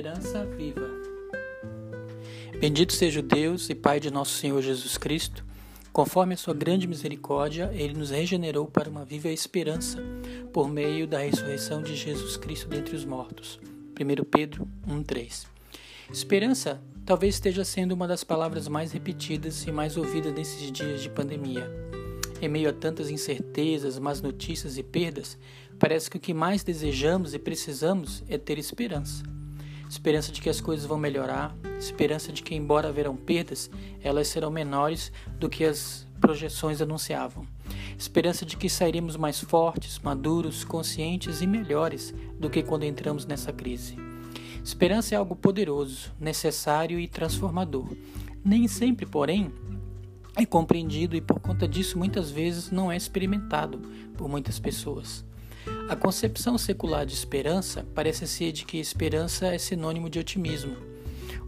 Esperança 0.00 0.46
viva. 0.46 0.88
Bendito 2.58 2.94
seja 2.94 3.20
o 3.20 3.22
Deus 3.22 3.68
e 3.68 3.74
Pai 3.74 4.00
de 4.00 4.10
nosso 4.10 4.32
Senhor 4.32 4.62
Jesus 4.62 4.96
Cristo. 4.96 5.44
Conforme 5.92 6.32
a 6.32 6.36
sua 6.38 6.54
grande 6.54 6.86
misericórdia, 6.86 7.70
ele 7.74 7.92
nos 7.92 8.08
regenerou 8.08 8.66
para 8.66 8.88
uma 8.88 9.04
viva 9.04 9.28
esperança 9.28 9.98
por 10.54 10.70
meio 10.70 11.06
da 11.06 11.18
ressurreição 11.18 11.82
de 11.82 11.94
Jesus 11.94 12.38
Cristo 12.38 12.66
dentre 12.66 12.96
os 12.96 13.04
mortos. 13.04 13.60
1 13.94 14.24
Pedro 14.24 14.66
1:3. 14.88 15.46
Esperança 16.10 16.80
talvez 17.04 17.34
esteja 17.34 17.62
sendo 17.62 17.92
uma 17.92 18.08
das 18.08 18.24
palavras 18.24 18.68
mais 18.68 18.92
repetidas 18.92 19.66
e 19.66 19.70
mais 19.70 19.98
ouvidas 19.98 20.32
nesses 20.32 20.72
dias 20.72 21.02
de 21.02 21.10
pandemia. 21.10 21.70
Em 22.40 22.48
meio 22.48 22.70
a 22.70 22.72
tantas 22.72 23.10
incertezas, 23.10 23.98
más 23.98 24.22
notícias 24.22 24.78
e 24.78 24.82
perdas, 24.82 25.36
parece 25.78 26.08
que 26.08 26.16
o 26.16 26.20
que 26.20 26.32
mais 26.32 26.64
desejamos 26.64 27.34
e 27.34 27.38
precisamos 27.38 28.24
é 28.30 28.38
ter 28.38 28.58
esperança. 28.58 29.22
Esperança 29.90 30.30
de 30.30 30.40
que 30.40 30.48
as 30.48 30.60
coisas 30.60 30.86
vão 30.86 30.96
melhorar, 30.96 31.52
esperança 31.76 32.32
de 32.32 32.44
que, 32.44 32.54
embora 32.54 32.88
haverão 32.88 33.16
perdas, 33.16 33.68
elas 34.00 34.28
serão 34.28 34.48
menores 34.48 35.10
do 35.36 35.48
que 35.48 35.64
as 35.64 36.06
projeções 36.20 36.80
anunciavam. 36.80 37.44
Esperança 37.98 38.46
de 38.46 38.56
que 38.56 38.70
sairemos 38.70 39.16
mais 39.16 39.40
fortes, 39.40 39.98
maduros, 39.98 40.62
conscientes 40.62 41.42
e 41.42 41.46
melhores 41.46 42.14
do 42.38 42.48
que 42.48 42.62
quando 42.62 42.84
entramos 42.84 43.26
nessa 43.26 43.52
crise. 43.52 43.96
Esperança 44.62 45.16
é 45.16 45.18
algo 45.18 45.34
poderoso, 45.34 46.12
necessário 46.20 47.00
e 47.00 47.08
transformador. 47.08 47.88
Nem 48.44 48.68
sempre, 48.68 49.04
porém, 49.04 49.52
é 50.36 50.46
compreendido 50.46 51.16
e 51.16 51.20
por 51.20 51.40
conta 51.40 51.66
disso 51.66 51.98
muitas 51.98 52.30
vezes 52.30 52.70
não 52.70 52.92
é 52.92 52.96
experimentado 52.96 53.78
por 54.16 54.28
muitas 54.28 54.60
pessoas. 54.60 55.28
A 55.88 55.96
concepção 55.96 56.56
secular 56.56 57.04
de 57.04 57.14
esperança 57.14 57.86
parece 57.94 58.26
ser 58.26 58.52
de 58.52 58.64
que 58.64 58.78
esperança 58.78 59.46
é 59.48 59.58
sinônimo 59.58 60.08
de 60.08 60.18
otimismo, 60.18 60.76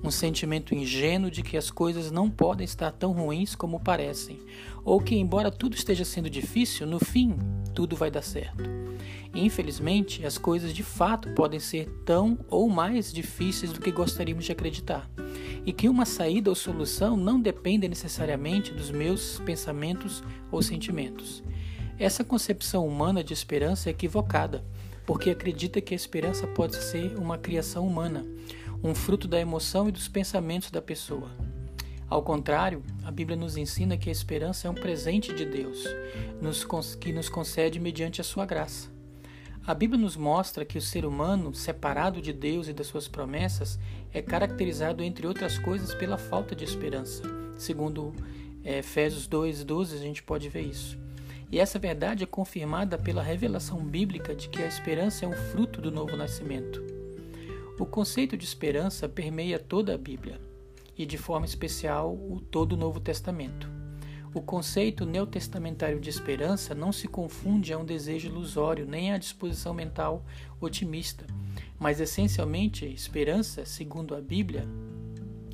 um 0.02 0.10
sentimento 0.10 0.74
ingênuo 0.74 1.30
de 1.30 1.42
que 1.42 1.56
as 1.56 1.70
coisas 1.70 2.10
não 2.10 2.28
podem 2.28 2.64
estar 2.64 2.90
tão 2.90 3.12
ruins 3.12 3.55
como 3.55 3.80
parecem, 3.80 4.40
ou 4.84 5.00
que, 5.00 5.14
embora 5.14 5.50
tudo 5.50 5.77
esteja 5.77 6.05
sendo 6.05 6.28
difícil, 6.28 6.86
no 6.86 6.98
fim 6.98 7.36
tudo 7.74 7.96
vai 7.96 8.10
dar 8.10 8.22
certo. 8.22 8.62
Infelizmente, 9.34 10.27
as 10.27 10.36
coisas 10.36 10.74
de 10.74 10.83
fato 10.83 11.30
podem 11.30 11.58
ser 11.58 11.88
tão 12.05 12.38
ou 12.48 12.68
mais 12.68 13.12
difíceis 13.12 13.72
do 13.72 13.80
que 13.80 13.90
gostaríamos 13.90 14.44
de 14.44 14.52
acreditar 14.52 15.08
e 15.64 15.72
que 15.72 15.88
uma 15.88 16.05
saída 16.05 16.50
ou 16.50 16.56
solução 16.56 17.16
não 17.16 17.40
depende 17.40 17.88
necessariamente 17.88 18.72
dos 18.72 18.90
meus 18.90 19.38
pensamentos 19.40 20.22
ou 20.50 20.60
sentimentos. 20.60 21.42
Essa 21.98 22.24
concepção 22.24 22.86
humana 22.86 23.22
de 23.22 23.32
esperança 23.32 23.88
é 23.88 23.92
equivocada, 23.92 24.64
porque 25.06 25.30
acredita 25.30 25.80
que 25.80 25.94
a 25.94 25.96
esperança 25.96 26.46
pode 26.46 26.76
ser 26.76 27.16
uma 27.16 27.38
criação 27.38 27.86
humana, 27.86 28.24
um 28.82 28.94
fruto 28.94 29.28
da 29.28 29.38
emoção 29.38 29.88
e 29.88 29.92
dos 29.92 30.08
pensamentos 30.08 30.70
da 30.70 30.82
pessoa. 30.82 31.30
Ao 32.08 32.22
contrário, 32.22 32.82
a 33.04 33.10
Bíblia 33.10 33.36
nos 33.36 33.56
ensina 33.56 33.96
que 33.96 34.08
a 34.08 34.12
esperança 34.12 34.68
é 34.68 34.70
um 34.70 34.74
presente 34.74 35.32
de 35.32 35.44
Deus, 35.46 35.84
que 37.00 37.12
nos 37.12 37.28
concede 37.28 37.80
mediante 37.80 38.20
a 38.20 38.24
sua 38.24 38.44
graça. 38.44 38.90
A 39.64 39.72
Bíblia 39.74 40.00
nos 40.00 40.16
mostra 40.16 40.64
que 40.64 40.77
o 40.77 40.82
ser 40.82 41.06
humano, 41.06 41.54
separado 41.54 42.20
de 42.20 42.33
Deus 42.33 42.67
e 42.67 42.72
das 42.72 42.88
suas 42.88 43.06
promessas, 43.06 43.78
é 44.12 44.20
caracterizado, 44.20 45.05
entre 45.05 45.27
outras 45.27 45.56
coisas, 45.56 45.94
pela 45.94 46.18
falta 46.18 46.55
de 46.55 46.64
esperança. 46.64 47.22
Segundo 47.56 48.12
é, 48.64 48.78
Efésios 48.78 49.28
2, 49.28 49.62
12, 49.62 49.94
a 49.94 50.00
gente 50.00 50.22
pode 50.22 50.48
ver 50.48 50.62
isso. 50.62 50.98
E 51.52 51.61
essa 51.61 51.79
verdade 51.79 52.24
é 52.24 52.27
confirmada 52.27 52.96
pela 52.96 53.23
revelação 53.23 53.85
bíblica 53.85 54.35
de 54.35 54.48
que 54.48 54.63
a 54.63 54.67
esperança 54.67 55.27
é 55.27 55.29
um 55.29 55.35
fruto 55.35 55.83
do 55.83 55.92
novo 55.92 56.17
nascimento. 56.17 56.83
O 57.79 57.85
conceito 57.85 58.39
de 58.39 58.45
esperança 58.46 59.07
permeia 59.07 59.58
toda 59.58 59.95
a 59.95 59.98
Bíblia, 59.98 60.41
e 60.96 61.05
de 61.05 61.18
forma 61.18 61.45
especial 61.45 62.14
o 62.14 62.41
todo 62.41 62.73
o 62.73 62.77
Novo 62.77 63.01
Testamento. 63.01 63.68
O 64.33 64.41
conceito 64.41 65.05
neotestamentário 65.05 66.01
de 66.01 66.08
esperança 66.08 66.74
não 66.74 66.91
se 66.91 67.07
confunde 67.07 67.70
a 67.70 67.79
um 67.79 67.85
desejo 67.85 68.29
ilusório 68.29 68.86
nem 68.86 69.12
a 69.12 69.18
disposição 69.18 69.74
mental 69.74 70.24
otimista, 70.58 71.27
mas 71.79 72.01
essencialmente 72.01 72.86
esperança, 72.86 73.67
segundo 73.67 74.14
a 74.14 74.23
Bíblia, 74.23 74.67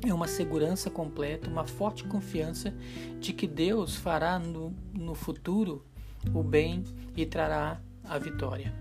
é 0.05 0.13
uma 0.13 0.27
segurança 0.27 0.89
completa, 0.89 1.49
uma 1.49 1.65
forte 1.65 2.03
confiança 2.05 2.73
de 3.19 3.33
que 3.33 3.47
Deus 3.47 3.95
fará 3.95 4.39
no, 4.39 4.73
no 4.93 5.13
futuro 5.13 5.85
o 6.33 6.43
bem 6.43 6.83
e 7.15 7.25
trará 7.25 7.81
a 8.03 8.17
vitória. 8.17 8.73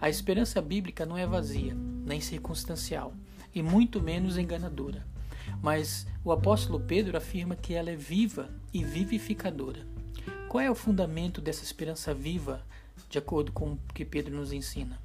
A 0.00 0.10
esperança 0.10 0.60
bíblica 0.60 1.06
não 1.06 1.16
é 1.16 1.26
vazia, 1.26 1.74
nem 1.74 2.20
circunstancial, 2.20 3.14
e 3.54 3.62
muito 3.62 4.00
menos 4.00 4.36
enganadora. 4.36 5.06
Mas 5.62 6.06
o 6.24 6.32
apóstolo 6.32 6.80
Pedro 6.80 7.16
afirma 7.16 7.56
que 7.56 7.74
ela 7.74 7.90
é 7.90 7.96
viva 7.96 8.50
e 8.72 8.84
vivificadora. 8.84 9.86
Qual 10.48 10.60
é 10.60 10.70
o 10.70 10.74
fundamento 10.74 11.40
dessa 11.40 11.64
esperança 11.64 12.12
viva, 12.12 12.66
de 13.08 13.18
acordo 13.18 13.52
com 13.52 13.72
o 13.72 13.78
que 13.94 14.04
Pedro 14.04 14.36
nos 14.36 14.52
ensina? 14.52 15.00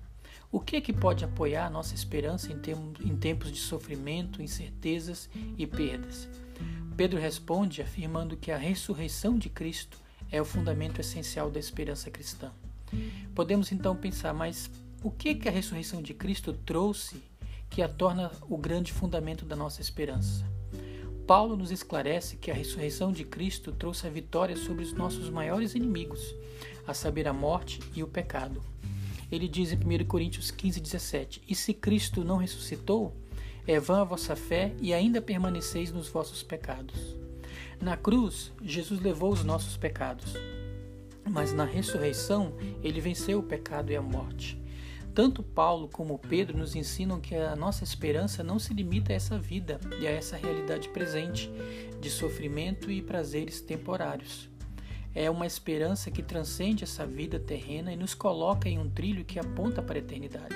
O 0.50 0.62
que 0.62 0.78
é 0.78 0.82
que 0.82 0.94
pode 0.94 1.26
apoiar 1.26 1.66
a 1.66 1.70
nossa 1.70 1.94
esperança 1.94 2.52
em, 2.54 3.16
tempos 3.18 3.52
de 3.52 3.60
sofrimento, 3.60 4.42
incertezas 4.42 5.30
e 5.58 5.68
perdas? 5.68 6.30
Pedro 6.96 7.20
responde 7.20 7.82
afirmando 7.82 8.38
que 8.38 8.52
a 8.52 8.58
ressurreição 8.58 9.38
de 9.38 9.50
Cristo 9.50 9.98
é 10.32 10.42
o 10.42 10.46
fundamento 10.46 11.02
essencial 11.02 11.52
da 11.52 11.60
esperança 11.60 12.10
cristã. 12.10 12.52
Podemos 13.36 13.74
então 13.74 13.96
pensar, 13.96 14.34
mas 14.34 14.72
o 15.04 15.12
que 15.12 15.30
é 15.30 15.36
que 15.36 15.50
a 15.50 15.52
ressurreição 15.52 16.02
de 16.02 16.14
Cristo 16.14 16.54
trouxe 16.54 17.22
que 17.70 17.82
a 17.82 17.90
torna 17.90 18.32
o 18.50 18.58
grande 18.58 18.94
fundamento 18.94 19.46
da 19.46 19.56
nossa 19.56 19.82
esperança. 19.82 20.46
Paulo 21.28 21.58
nos 21.58 21.72
esclarece 21.72 22.38
que 22.38 22.50
a 22.50 22.54
ressurreição 22.54 23.12
de 23.12 23.26
Cristo 23.26 23.74
trouxe 23.74 24.08
a 24.08 24.10
vitória 24.10 24.56
sobre 24.56 24.86
os 24.86 24.94
nossos 24.94 25.30
maiores 25.30 25.76
inimigos, 25.76 26.34
a 26.88 26.94
saber, 26.94 27.28
a 27.28 27.34
morte 27.34 27.82
e 27.94 28.02
o 28.02 28.08
pecado. 28.08 28.64
Ele 29.32 29.48
diz 29.48 29.72
em 29.72 29.76
1 29.78 30.06
Coríntios 30.06 30.52
15, 30.52 30.80
17: 30.80 31.42
E 31.48 31.56
se 31.56 31.74
Cristo 31.74 32.24
não 32.24 32.38
ressuscitou, 32.38 33.14
é 33.66 33.80
vã 33.80 34.02
a 34.02 34.06
vossa 34.06 34.36
fé 34.36 34.74
e 34.80 34.94
ainda 34.94 35.22
permaneceis 35.22 35.92
nos 35.92 36.08
vossos 36.08 36.42
pecados. 36.42 37.16
Na 37.82 37.98
cruz, 37.98 38.52
Jesus 38.62 39.00
levou 39.02 39.32
os 39.32 39.44
nossos 39.44 39.76
pecados, 39.78 40.34
mas 41.30 41.54
na 41.54 41.66
ressurreição, 41.66 42.54
ele 42.82 43.02
venceu 43.02 43.40
o 43.40 43.44
pecado 43.44 43.92
e 43.92 43.96
a 43.96 44.02
morte. 44.02 44.60
Tanto 45.14 45.42
Paulo 45.44 45.90
como 45.90 46.20
Pedro 46.20 46.58
nos 46.58 46.76
ensinam 46.76 47.20
que 47.20 47.36
a 47.36 47.56
nossa 47.56 47.84
esperança 47.84 48.44
não 48.44 48.60
se 48.60 48.74
limita 48.74 49.12
a 49.12 49.16
essa 49.16 49.38
vida 49.38 49.80
e 50.00 50.08
a 50.08 50.12
essa 50.12 50.38
realidade 50.38 50.90
presente 50.90 51.52
de 52.00 52.10
sofrimento 52.10 52.92
e 52.92 53.02
prazeres 53.02 53.60
temporários. 53.60 54.48
É 55.20 55.32
uma 55.32 55.48
esperança 55.48 56.12
que 56.12 56.22
transcende 56.22 56.84
essa 56.84 57.04
vida 57.04 57.40
terrena 57.40 57.92
e 57.92 57.96
nos 57.96 58.14
coloca 58.14 58.70
em 58.70 58.78
um 58.78 58.88
trilho 58.88 59.26
que 59.26 59.40
aponta 59.40 59.82
para 59.82 59.96
a 59.96 59.98
eternidade. 59.98 60.56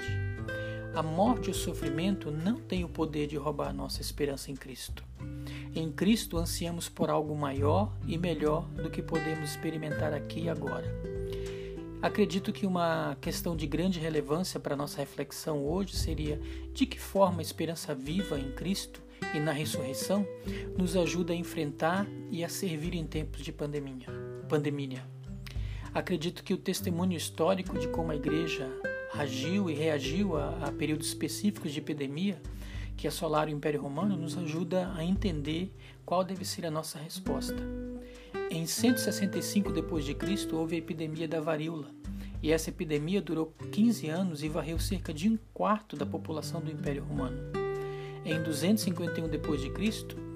A 0.93 1.01
morte 1.01 1.47
e 1.47 1.49
o 1.49 1.55
sofrimento 1.55 2.29
não 2.29 2.61
têm 2.61 2.83
o 2.83 2.87
poder 2.87 3.25
de 3.25 3.35
roubar 3.35 3.73
nossa 3.73 4.01
esperança 4.01 4.51
em 4.51 4.55
Cristo. 4.55 5.03
Em 5.73 5.91
Cristo 5.91 6.37
ansiamos 6.37 6.87
por 6.87 7.09
algo 7.09 7.35
maior 7.35 7.91
e 8.05 8.19
melhor 8.19 8.67
do 8.69 8.91
que 8.91 9.01
podemos 9.01 9.49
experimentar 9.49 10.13
aqui 10.13 10.41
e 10.41 10.49
agora. 10.49 10.85
Acredito 11.99 12.53
que 12.53 12.67
uma 12.67 13.17
questão 13.19 13.55
de 13.55 13.65
grande 13.65 13.99
relevância 13.99 14.59
para 14.59 14.75
nossa 14.75 14.99
reflexão 14.99 15.65
hoje 15.65 15.95
seria 15.95 16.39
de 16.71 16.85
que 16.85 16.99
forma 16.99 17.39
a 17.39 17.41
esperança 17.41 17.95
viva 17.95 18.39
em 18.39 18.51
Cristo 18.51 19.01
e 19.33 19.39
na 19.39 19.53
ressurreição 19.53 20.23
nos 20.77 20.95
ajuda 20.95 21.33
a 21.33 21.35
enfrentar 21.35 22.05
e 22.29 22.43
a 22.43 22.49
servir 22.49 22.93
em 22.93 23.07
tempos 23.07 23.41
de 23.41 23.51
pandemia. 23.51 24.30
Pandemia. 24.51 25.01
Acredito 25.93 26.43
que 26.43 26.53
o 26.53 26.57
testemunho 26.57 27.15
histórico 27.15 27.79
de 27.79 27.87
como 27.87 28.11
a 28.11 28.15
igreja 28.17 28.67
agiu 29.13 29.69
e 29.69 29.73
reagiu 29.73 30.35
a, 30.35 30.67
a 30.67 30.71
períodos 30.73 31.07
específicos 31.07 31.71
de 31.71 31.79
epidemia 31.79 32.41
que 32.97 33.07
assolaram 33.07 33.49
o 33.49 33.55
Império 33.55 33.81
Romano 33.81 34.17
nos 34.17 34.37
ajuda 34.37 34.91
a 34.93 35.05
entender 35.05 35.73
qual 36.05 36.21
deve 36.21 36.43
ser 36.43 36.65
a 36.65 36.71
nossa 36.71 36.99
resposta. 36.99 37.63
Em 38.49 38.67
165 38.67 39.71
d.C. 39.71 40.53
houve 40.53 40.75
a 40.75 40.79
epidemia 40.79 41.29
da 41.29 41.39
varíola, 41.39 41.87
e 42.43 42.51
essa 42.51 42.69
epidemia 42.69 43.21
durou 43.21 43.55
15 43.71 44.09
anos 44.09 44.43
e 44.43 44.49
varreu 44.49 44.79
cerca 44.79 45.13
de 45.13 45.29
um 45.29 45.39
quarto 45.53 45.95
da 45.95 46.05
população 46.05 46.59
do 46.59 46.69
Império 46.69 47.05
Romano. 47.05 47.37
Em 48.25 48.43
251 48.43 49.29
d.C., 49.29 50.30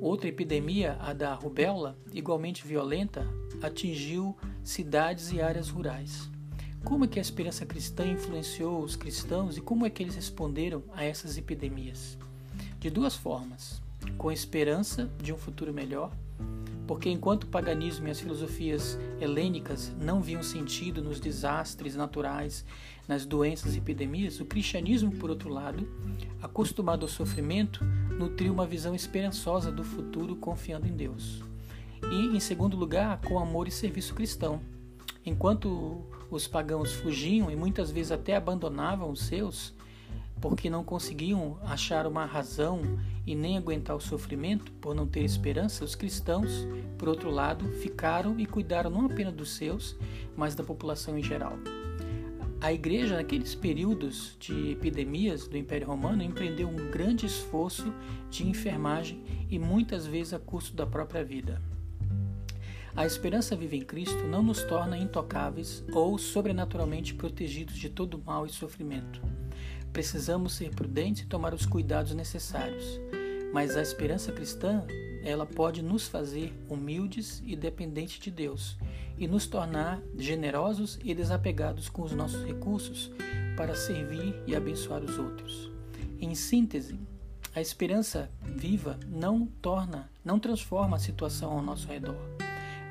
outra 0.00 0.28
epidemia, 0.28 0.96
a 1.00 1.12
da 1.12 1.34
rubéola, 1.34 1.96
igualmente 2.12 2.66
violenta, 2.66 3.26
atingiu 3.62 4.36
cidades 4.62 5.32
e 5.32 5.40
áreas 5.40 5.68
rurais. 5.68 6.30
Como 6.84 7.04
é 7.04 7.08
que 7.08 7.18
a 7.18 7.22
esperança 7.22 7.66
cristã 7.66 8.06
influenciou 8.06 8.80
os 8.80 8.94
cristãos 8.94 9.56
e 9.56 9.60
como 9.60 9.84
é 9.84 9.90
que 9.90 10.02
eles 10.02 10.14
responderam 10.14 10.84
a 10.94 11.04
essas 11.04 11.36
epidemias? 11.36 12.16
De 12.78 12.90
duas 12.90 13.16
formas: 13.16 13.82
com 14.16 14.30
esperança 14.30 15.10
de 15.20 15.32
um 15.32 15.36
futuro 15.36 15.72
melhor 15.72 16.12
Porque 16.86 17.10
enquanto 17.10 17.44
o 17.44 17.48
paganismo 17.48 18.06
e 18.06 18.10
as 18.10 18.20
filosofias 18.20 18.96
helênicas 19.20 19.92
não 20.00 20.20
viam 20.20 20.42
sentido 20.42 21.02
nos 21.02 21.18
desastres 21.18 21.96
naturais, 21.96 22.64
nas 23.08 23.24
doenças 23.24 23.74
e 23.74 23.78
epidemias, 23.78 24.40
o 24.40 24.44
cristianismo, 24.44 25.12
por 25.12 25.30
outro 25.30 25.48
lado, 25.48 25.88
acostumado 26.42 27.02
ao 27.02 27.08
sofrimento, 27.08 27.84
nutriu 28.18 28.52
uma 28.52 28.66
visão 28.66 28.94
esperançosa 28.94 29.70
do 29.70 29.84
futuro 29.84 30.36
confiando 30.36 30.86
em 30.86 30.92
Deus. 30.92 31.42
E, 32.10 32.36
em 32.36 32.40
segundo 32.40 32.76
lugar, 32.76 33.20
com 33.20 33.38
amor 33.38 33.68
e 33.68 33.70
serviço 33.70 34.14
cristão. 34.14 34.60
Enquanto 35.24 36.04
os 36.30 36.46
pagãos 36.46 36.92
fugiam 36.92 37.50
e 37.50 37.56
muitas 37.56 37.90
vezes 37.90 38.12
até 38.12 38.36
abandonavam 38.36 39.10
os 39.10 39.22
seus, 39.22 39.74
porque 40.40 40.68
não 40.68 40.84
conseguiam 40.84 41.58
achar 41.62 42.06
uma 42.06 42.24
razão 42.24 42.82
e 43.26 43.34
nem 43.34 43.56
aguentar 43.56 43.96
o 43.96 44.00
sofrimento 44.00 44.70
por 44.72 44.94
não 44.94 45.06
ter 45.06 45.24
esperança, 45.24 45.84
os 45.84 45.94
cristãos, 45.94 46.66
por 46.98 47.08
outro 47.08 47.30
lado, 47.30 47.66
ficaram 47.80 48.38
e 48.38 48.46
cuidaram 48.46 48.90
não 48.90 49.06
apenas 49.06 49.34
dos 49.34 49.50
seus, 49.50 49.96
mas 50.36 50.54
da 50.54 50.62
população 50.62 51.18
em 51.18 51.22
geral. 51.22 51.56
A 52.60 52.72
igreja, 52.72 53.16
naqueles 53.16 53.54
períodos 53.54 54.36
de 54.40 54.70
epidemias 54.70 55.46
do 55.46 55.56
Império 55.56 55.86
Romano, 55.86 56.22
empreendeu 56.22 56.68
um 56.68 56.90
grande 56.90 57.26
esforço 57.26 57.92
de 58.30 58.48
enfermagem 58.48 59.22
e 59.50 59.58
muitas 59.58 60.06
vezes 60.06 60.32
a 60.32 60.38
custo 60.38 60.74
da 60.74 60.86
própria 60.86 61.22
vida. 61.22 61.60
A 62.96 63.04
esperança 63.04 63.54
viva 63.54 63.76
em 63.76 63.82
Cristo 63.82 64.24
não 64.24 64.42
nos 64.42 64.62
torna 64.62 64.96
intocáveis 64.96 65.84
ou 65.92 66.16
sobrenaturalmente 66.16 67.12
protegidos 67.12 67.76
de 67.76 67.90
todo 67.90 68.22
mal 68.24 68.46
e 68.46 68.50
sofrimento. 68.50 69.20
Precisamos 69.92 70.54
ser 70.54 70.70
prudentes 70.70 71.22
e 71.22 71.26
tomar 71.26 71.52
os 71.52 71.66
cuidados 71.66 72.14
necessários. 72.14 72.98
Mas 73.52 73.76
a 73.76 73.82
esperança 73.82 74.32
cristã, 74.32 74.82
ela 75.26 75.44
pode 75.44 75.82
nos 75.82 76.06
fazer 76.06 76.54
humildes 76.68 77.42
e 77.44 77.56
dependentes 77.56 78.20
de 78.20 78.30
Deus 78.30 78.76
e 79.18 79.26
nos 79.26 79.44
tornar 79.44 80.00
generosos 80.16 81.00
e 81.02 81.12
desapegados 81.12 81.88
com 81.88 82.02
os 82.02 82.12
nossos 82.12 82.44
recursos 82.44 83.10
para 83.56 83.74
servir 83.74 84.40
e 84.46 84.54
abençoar 84.54 85.02
os 85.02 85.18
outros. 85.18 85.68
Em 86.20 86.32
síntese, 86.36 86.96
a 87.52 87.60
esperança 87.60 88.30
viva 88.40 89.00
não 89.08 89.46
torna, 89.60 90.08
não 90.24 90.38
transforma 90.38 90.96
a 90.96 91.00
situação 91.00 91.50
ao 91.50 91.62
nosso 91.62 91.88
redor, 91.88 92.16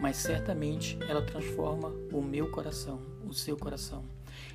mas 0.01 0.17
certamente 0.17 0.97
ela 1.07 1.21
transforma 1.21 1.87
o 2.11 2.21
meu 2.21 2.51
coração, 2.51 2.99
o 3.25 3.33
seu 3.33 3.55
coração 3.55 4.03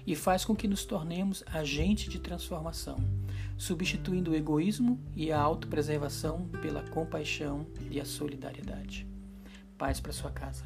e 0.06 0.14
faz 0.14 0.44
com 0.44 0.54
que 0.54 0.68
nos 0.68 0.84
tornemos 0.84 1.42
agente 1.46 2.08
de 2.08 2.18
transformação, 2.18 2.98
substituindo 3.60 4.30
o 4.30 4.34
egoísmo 4.34 4.98
e 5.14 5.30
a 5.30 5.38
autopreservação 5.38 6.48
pela 6.62 6.82
compaixão 6.88 7.66
e 7.90 8.00
a 8.00 8.06
solidariedade. 8.06 9.06
Paz 9.76 10.00
para 10.00 10.14
sua 10.14 10.30
casa. 10.30 10.64